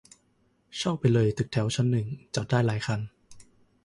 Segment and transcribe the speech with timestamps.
[0.77, 2.99] เช่าไปเลยตึกแถวชั้นหนึ่ง จอดได้หลายคัน